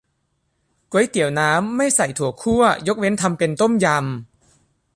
[0.91, 3.97] ก๋วยเตี๋ยวน้ำ ไม่ใส่ถั่วคั่ว ยกเว้นทำเป็นต้มยำ